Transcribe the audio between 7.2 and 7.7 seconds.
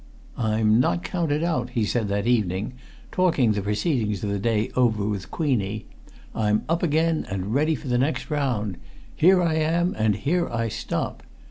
and